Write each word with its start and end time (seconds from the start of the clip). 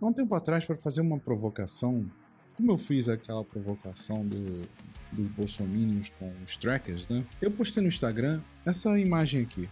há 0.00 0.06
um 0.06 0.12
tempo 0.12 0.34
atrás 0.34 0.64
para 0.64 0.76
fazer 0.76 1.00
uma 1.00 1.18
provocação, 1.18 2.04
como 2.56 2.72
eu 2.72 2.78
fiz 2.78 3.08
aquela 3.08 3.44
provocação 3.44 4.26
do, 4.26 4.62
dos 5.12 5.26
bolsominions 5.28 6.10
com 6.18 6.32
os 6.44 6.56
trackers, 6.56 7.08
né? 7.08 7.24
Eu 7.40 7.50
postei 7.50 7.82
no 7.82 7.88
Instagram 7.88 8.40
essa 8.64 8.98
imagem 8.98 9.42
aqui. 9.42 9.68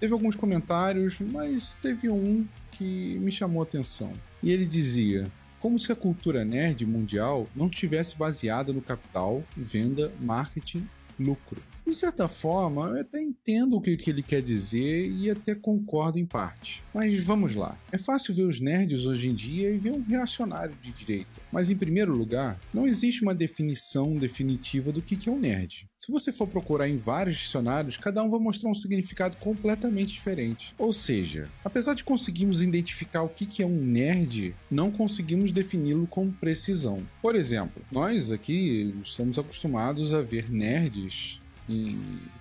Teve 0.00 0.12
alguns 0.12 0.36
comentários, 0.36 1.18
mas 1.20 1.74
teve 1.74 2.10
um 2.10 2.46
que 2.72 3.18
me 3.20 3.30
chamou 3.32 3.62
a 3.62 3.64
atenção. 3.64 4.12
E 4.42 4.50
ele 4.50 4.66
dizia: 4.66 5.30
como 5.60 5.78
se 5.78 5.90
a 5.90 5.96
cultura 5.96 6.44
nerd 6.44 6.84
mundial 6.84 7.48
não 7.56 7.70
tivesse 7.70 8.16
baseada 8.16 8.70
no 8.70 8.82
capital, 8.82 9.42
venda, 9.56 10.12
marketing, 10.20 10.86
lucro. 11.18 11.62
De 11.86 11.92
certa 11.92 12.28
forma, 12.28 12.88
eu 12.88 13.02
até 13.02 13.20
entendo 13.20 13.76
o 13.76 13.80
que, 13.80 13.98
ele 14.06 14.22
quer 14.22 14.40
dizer 14.40 15.06
e 15.06 15.30
até 15.30 15.54
concordo 15.54 16.18
em 16.18 16.24
parte. 16.24 16.82
Mas 16.94 17.22
vamos 17.22 17.54
lá. 17.54 17.78
É 17.92 17.98
fácil 17.98 18.34
ver 18.34 18.44
os 18.44 18.58
nerds 18.58 19.04
hoje 19.04 19.28
em 19.28 19.34
dia 19.34 19.70
e 19.70 19.76
ver 19.76 19.92
um 19.92 20.02
reacionário 20.02 20.74
de 20.82 20.90
direita. 20.92 21.42
Mas 21.52 21.70
em 21.70 21.76
primeiro 21.76 22.16
lugar, 22.16 22.58
não 22.72 22.86
existe 22.86 23.22
uma 23.22 23.34
definição 23.34 24.16
definitiva 24.16 24.90
do 24.90 25.02
que 25.02 25.28
é 25.28 25.32
um 25.32 25.38
nerd. 25.38 25.86
Se 25.98 26.10
você 26.10 26.32
for 26.32 26.46
procurar 26.46 26.88
em 26.88 26.96
vários 26.96 27.36
dicionários, 27.36 27.96
cada 27.96 28.22
um 28.22 28.28
vai 28.28 28.40
mostrar 28.40 28.70
um 28.70 28.74
significado 28.74 29.36
completamente 29.38 30.12
diferente. 30.12 30.74
Ou 30.78 30.92
seja, 30.92 31.48
apesar 31.64 31.94
de 31.94 32.04
conseguirmos 32.04 32.62
identificar 32.62 33.22
o 33.22 33.28
que 33.28 33.62
é 33.62 33.66
um 33.66 33.82
nerd, 33.82 34.54
não 34.70 34.90
conseguimos 34.90 35.52
defini-lo 35.52 36.06
com 36.06 36.30
precisão. 36.30 36.98
Por 37.22 37.34
exemplo, 37.34 37.82
nós 37.90 38.30
aqui 38.30 38.94
estamos 39.02 39.38
acostumados 39.38 40.12
a 40.12 40.20
ver 40.20 40.50
nerds 40.50 41.40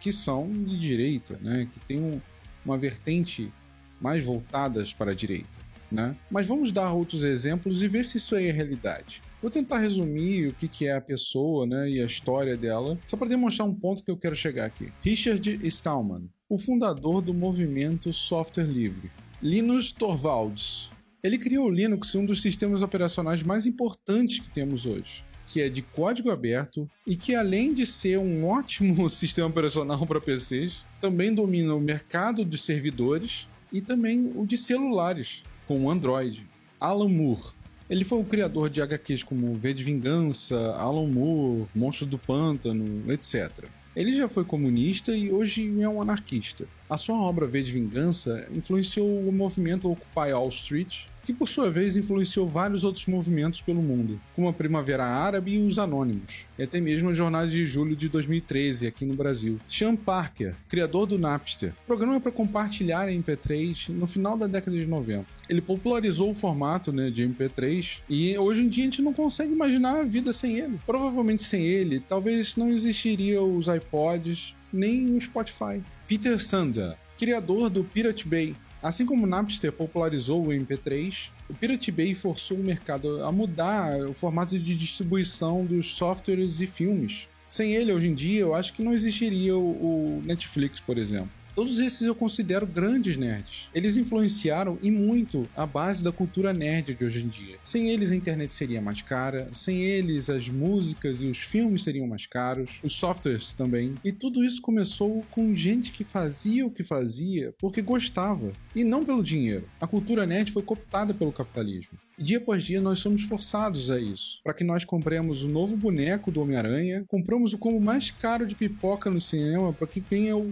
que 0.00 0.12
são 0.12 0.50
de 0.50 0.78
direita, 0.78 1.38
né? 1.40 1.68
que 1.72 1.80
tem 1.80 2.00
um, 2.00 2.20
uma 2.64 2.78
vertente 2.78 3.52
mais 4.00 4.24
voltadas 4.24 4.92
para 4.92 5.12
a 5.12 5.14
direita. 5.14 5.60
Né? 5.90 6.16
Mas 6.30 6.46
vamos 6.46 6.70
dar 6.70 6.92
outros 6.92 7.24
exemplos 7.24 7.82
e 7.82 7.88
ver 7.88 8.04
se 8.04 8.16
isso 8.16 8.36
aí 8.36 8.48
é 8.48 8.52
realidade. 8.52 9.20
Vou 9.42 9.50
tentar 9.50 9.78
resumir 9.78 10.48
o 10.48 10.54
que, 10.54 10.68
que 10.68 10.86
é 10.86 10.94
a 10.94 11.00
pessoa 11.00 11.66
né, 11.66 11.90
e 11.90 12.00
a 12.00 12.06
história 12.06 12.56
dela, 12.56 12.98
só 13.06 13.16
para 13.16 13.28
demonstrar 13.28 13.66
um 13.66 13.74
ponto 13.74 14.04
que 14.04 14.10
eu 14.10 14.16
quero 14.16 14.36
chegar 14.36 14.66
aqui. 14.66 14.92
Richard 15.02 15.66
Stallman, 15.66 16.28
o 16.48 16.58
fundador 16.58 17.20
do 17.22 17.34
movimento 17.34 18.12
software 18.12 18.66
livre. 18.66 19.10
Linus 19.42 19.90
Torvalds. 19.90 20.90
Ele 21.22 21.38
criou 21.38 21.66
o 21.66 21.70
Linux, 21.70 22.14
um 22.14 22.24
dos 22.24 22.40
sistemas 22.40 22.82
operacionais 22.82 23.42
mais 23.42 23.66
importantes 23.66 24.38
que 24.38 24.50
temos 24.50 24.86
hoje 24.86 25.24
que 25.50 25.60
é 25.60 25.68
de 25.68 25.82
código 25.82 26.30
aberto 26.30 26.88
e 27.04 27.16
que, 27.16 27.34
além 27.34 27.74
de 27.74 27.84
ser 27.84 28.18
um 28.18 28.46
ótimo 28.48 29.10
sistema 29.10 29.48
operacional 29.48 30.06
para 30.06 30.20
PCs, 30.20 30.84
também 31.00 31.34
domina 31.34 31.74
o 31.74 31.80
mercado 31.80 32.44
de 32.44 32.56
servidores 32.56 33.48
e 33.72 33.80
também 33.80 34.32
o 34.36 34.46
de 34.46 34.56
celulares, 34.56 35.42
com 35.66 35.84
o 35.84 35.90
Android. 35.90 36.46
Alan 36.80 37.08
Moore. 37.08 37.52
Ele 37.88 38.04
foi 38.04 38.20
o 38.20 38.24
criador 38.24 38.70
de 38.70 38.80
HQs 38.80 39.24
como 39.24 39.52
V 39.54 39.74
de 39.74 39.82
Vingança, 39.82 40.56
Alan 40.76 41.08
Moore, 41.08 41.66
Monstros 41.74 42.08
do 42.08 42.16
Pântano, 42.16 43.12
etc. 43.12 43.66
Ele 43.94 44.14
já 44.14 44.28
foi 44.28 44.44
comunista 44.44 45.14
e 45.14 45.32
hoje 45.32 45.82
é 45.82 45.88
um 45.88 46.00
anarquista. 46.00 46.66
A 46.90 46.96
sua 46.96 47.14
obra 47.22 47.46
V 47.46 47.62
de 47.62 47.70
Vingança 47.70 48.48
influenciou 48.52 49.06
o 49.06 49.30
movimento 49.30 49.88
Occupy 49.88 50.32
Wall 50.32 50.48
Street 50.48 51.04
que 51.24 51.32
por 51.32 51.46
sua 51.46 51.70
vez 51.70 51.96
influenciou 51.96 52.48
vários 52.48 52.82
outros 52.82 53.06
movimentos 53.06 53.60
pelo 53.60 53.80
mundo, 53.80 54.20
como 54.34 54.48
a 54.48 54.52
Primavera 54.52 55.04
Árabe 55.04 55.52
e 55.52 55.58
os 55.64 55.78
Anônimos, 55.78 56.46
e 56.58 56.62
até 56.64 56.80
mesmo 56.80 57.10
a 57.10 57.14
Jornada 57.14 57.46
de 57.46 57.64
Julho 57.66 57.94
de 57.94 58.08
2013 58.08 58.88
aqui 58.88 59.04
no 59.04 59.14
Brasil. 59.14 59.58
Sean 59.68 59.94
Parker, 59.94 60.56
criador 60.68 61.06
do 61.06 61.16
Napster, 61.16 61.72
programa 61.86 62.20
para 62.20 62.32
compartilhar 62.32 63.08
em 63.08 63.22
MP3 63.22 63.90
no 63.90 64.08
final 64.08 64.36
da 64.36 64.48
década 64.48 64.76
de 64.76 64.86
90. 64.86 65.26
Ele 65.48 65.60
popularizou 65.60 66.30
o 66.30 66.34
formato 66.34 66.90
né, 66.90 67.10
de 67.10 67.22
MP3 67.22 68.00
e 68.08 68.36
hoje 68.36 68.62
em 68.62 68.68
dia 68.68 68.82
a 68.82 68.86
gente 68.86 69.02
não 69.02 69.12
consegue 69.12 69.52
imaginar 69.52 70.00
a 70.00 70.04
vida 70.04 70.32
sem 70.32 70.58
ele. 70.58 70.80
Provavelmente 70.84 71.44
sem 71.44 71.64
ele, 71.64 72.00
talvez 72.00 72.56
não 72.56 72.70
existiria 72.70 73.40
os 73.40 73.68
iPods 73.68 74.56
nem 74.72 75.16
o 75.16 75.20
Spotify. 75.20 75.82
Peter 76.06 76.38
Sander, 76.42 76.96
criador 77.18 77.70
do 77.70 77.84
Pirate 77.84 78.26
Bay, 78.26 78.54
Assim 78.82 79.04
como 79.04 79.24
o 79.24 79.28
Napster 79.28 79.70
popularizou 79.70 80.46
o 80.46 80.48
MP3, 80.48 81.28
o 81.50 81.54
Pirate 81.54 81.92
Bay 81.92 82.14
forçou 82.14 82.56
o 82.56 82.64
mercado 82.64 83.22
a 83.22 83.30
mudar 83.30 83.94
o 84.08 84.14
formato 84.14 84.58
de 84.58 84.74
distribuição 84.74 85.66
dos 85.66 85.94
softwares 85.94 86.62
e 86.62 86.66
filmes. 86.66 87.28
Sem 87.46 87.74
ele, 87.74 87.92
hoje 87.92 88.08
em 88.08 88.14
dia, 88.14 88.40
eu 88.40 88.54
acho 88.54 88.72
que 88.72 88.82
não 88.82 88.94
existiria 88.94 89.54
o 89.54 90.22
Netflix, 90.24 90.80
por 90.80 90.96
exemplo. 90.96 91.30
Todos 91.60 91.78
esses 91.78 92.00
eu 92.00 92.14
considero 92.14 92.66
grandes 92.66 93.18
nerds. 93.18 93.68
Eles 93.74 93.94
influenciaram 93.94 94.78
e 94.80 94.90
muito 94.90 95.46
a 95.54 95.66
base 95.66 96.02
da 96.02 96.10
cultura 96.10 96.54
nerd 96.54 96.94
de 96.94 97.04
hoje 97.04 97.22
em 97.22 97.28
dia. 97.28 97.58
Sem 97.62 97.90
eles 97.90 98.10
a 98.10 98.16
internet 98.16 98.50
seria 98.50 98.80
mais 98.80 99.02
cara, 99.02 99.46
sem 99.52 99.82
eles 99.82 100.30
as 100.30 100.48
músicas 100.48 101.20
e 101.20 101.26
os 101.26 101.36
filmes 101.36 101.82
seriam 101.82 102.06
mais 102.06 102.24
caros, 102.24 102.80
os 102.82 102.94
softwares 102.94 103.52
também. 103.52 103.94
E 104.02 104.10
tudo 104.10 104.42
isso 104.42 104.62
começou 104.62 105.22
com 105.30 105.54
gente 105.54 105.92
que 105.92 106.02
fazia 106.02 106.66
o 106.66 106.70
que 106.70 106.82
fazia 106.82 107.54
porque 107.58 107.82
gostava 107.82 108.52
e 108.74 108.82
não 108.82 109.04
pelo 109.04 109.22
dinheiro. 109.22 109.68
A 109.78 109.86
cultura 109.86 110.24
nerd 110.24 110.50
foi 110.50 110.62
cooptada 110.62 111.12
pelo 111.12 111.30
capitalismo. 111.30 111.98
E 112.18 112.22
dia 112.22 112.38
após 112.38 112.64
dia 112.64 112.80
nós 112.80 113.00
somos 113.00 113.24
forçados 113.24 113.90
a 113.90 114.00
isso. 114.00 114.40
Para 114.42 114.54
que 114.54 114.64
nós 114.64 114.86
compremos 114.86 115.42
o 115.42 115.48
novo 115.48 115.76
boneco 115.76 116.30
do 116.30 116.40
Homem-Aranha, 116.40 117.04
compramos 117.06 117.52
o 117.52 117.58
combo 117.58 117.78
mais 117.78 118.10
caro 118.10 118.46
de 118.46 118.54
pipoca 118.54 119.10
no 119.10 119.20
cinema 119.20 119.74
para 119.74 119.86
que 119.86 120.00
venha 120.00 120.38
o 120.38 120.50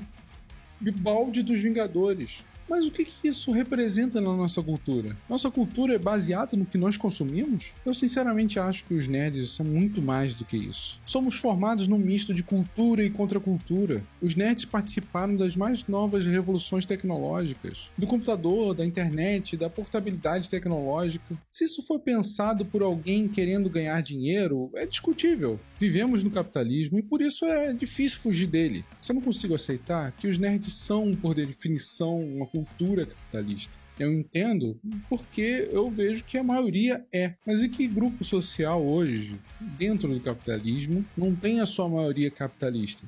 balde 0.80 1.42
dos 1.42 1.58
Vingadores. 1.58 2.44
Mas 2.68 2.86
o 2.86 2.90
que, 2.90 3.04
que 3.04 3.28
isso 3.28 3.50
representa 3.50 4.20
na 4.20 4.36
nossa 4.36 4.62
cultura? 4.62 5.16
Nossa 5.28 5.50
cultura 5.50 5.94
é 5.94 5.98
baseada 5.98 6.56
no 6.56 6.66
que 6.66 6.76
nós 6.76 6.96
consumimos? 6.96 7.72
Eu 7.84 7.94
sinceramente 7.94 8.58
acho 8.58 8.84
que 8.84 8.94
os 8.94 9.08
nerds 9.08 9.50
são 9.50 9.64
muito 9.64 10.02
mais 10.02 10.34
do 10.34 10.44
que 10.44 10.56
isso. 10.56 11.00
Somos 11.06 11.36
formados 11.36 11.88
num 11.88 11.98
misto 11.98 12.34
de 12.34 12.42
cultura 12.42 13.02
e 13.02 13.10
contracultura. 13.10 14.04
Os 14.20 14.34
nerds 14.34 14.66
participaram 14.66 15.34
das 15.34 15.56
mais 15.56 15.86
novas 15.88 16.26
revoluções 16.26 16.84
tecnológicas, 16.84 17.90
do 17.96 18.06
computador, 18.06 18.74
da 18.74 18.84
internet, 18.84 19.56
da 19.56 19.70
portabilidade 19.70 20.50
tecnológica. 20.50 21.36
Se 21.50 21.64
isso 21.64 21.82
foi 21.82 21.98
pensado 21.98 22.66
por 22.66 22.82
alguém 22.82 23.28
querendo 23.28 23.70
ganhar 23.70 24.02
dinheiro, 24.02 24.70
é 24.74 24.84
discutível. 24.84 25.58
Vivemos 25.80 26.22
no 26.22 26.30
capitalismo 26.30 26.98
e 26.98 27.02
por 27.02 27.22
isso 27.22 27.44
é 27.44 27.72
difícil 27.72 28.18
fugir 28.18 28.46
dele. 28.46 28.84
Só 29.00 29.14
não 29.14 29.20
consigo 29.20 29.54
aceitar 29.54 30.12
que 30.12 30.26
os 30.26 30.36
nerds 30.36 30.74
são, 30.74 31.14
por 31.14 31.34
definição, 31.34 32.20
uma 32.20 32.46
cultura 32.64 33.06
capitalista. 33.06 33.76
Eu 33.98 34.12
entendo 34.12 34.78
porque 35.08 35.68
eu 35.72 35.90
vejo 35.90 36.24
que 36.24 36.38
a 36.38 36.42
maioria 36.42 37.04
é. 37.12 37.34
Mas 37.44 37.62
e 37.62 37.68
que 37.68 37.88
grupo 37.88 38.24
social 38.24 38.84
hoje, 38.84 39.34
dentro 39.60 40.12
do 40.12 40.20
capitalismo, 40.20 41.04
não 41.16 41.34
tem 41.34 41.60
a 41.60 41.66
sua 41.66 41.88
maioria 41.88 42.30
capitalista? 42.30 43.04